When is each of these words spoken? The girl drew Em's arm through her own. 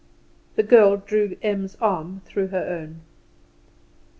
The 0.55 0.63
girl 0.63 0.97
drew 0.97 1.37
Em's 1.43 1.75
arm 1.79 2.21
through 2.25 2.47
her 2.47 2.65
own. 2.67 3.01